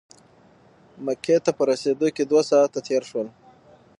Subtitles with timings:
[1.05, 3.27] مکې ته په رسېدو کې دوه ساعته تېر شول.